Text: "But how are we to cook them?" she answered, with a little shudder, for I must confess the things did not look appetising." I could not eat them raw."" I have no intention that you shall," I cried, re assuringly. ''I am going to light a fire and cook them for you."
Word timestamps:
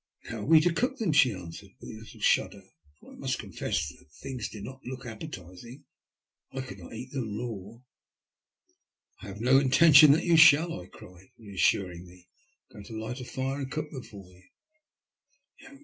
"But 0.23 0.31
how 0.31 0.37
are 0.39 0.45
we 0.45 0.59
to 0.61 0.73
cook 0.73 0.97
them?" 0.97 1.11
she 1.13 1.31
answered, 1.31 1.69
with 1.79 1.91
a 1.91 1.99
little 1.99 2.21
shudder, 2.21 2.63
for 2.99 3.13
I 3.13 3.17
must 3.17 3.37
confess 3.37 3.87
the 3.87 4.03
things 4.05 4.49
did 4.49 4.63
not 4.63 4.83
look 4.83 5.05
appetising." 5.05 5.85
I 6.57 6.61
could 6.61 6.79
not 6.79 6.95
eat 6.95 7.11
them 7.11 7.37
raw."" 7.37 7.77
I 9.21 9.27
have 9.27 9.41
no 9.41 9.59
intention 9.59 10.13
that 10.13 10.25
you 10.25 10.37
shall," 10.37 10.81
I 10.81 10.87
cried, 10.87 11.29
re 11.37 11.53
assuringly. 11.53 12.27
''I 12.71 12.77
am 12.77 12.81
going 12.81 12.85
to 12.85 12.97
light 12.99 13.19
a 13.21 13.25
fire 13.25 13.59
and 13.61 13.71
cook 13.71 13.91
them 13.91 14.01
for 14.01 14.25
you." 14.27 14.41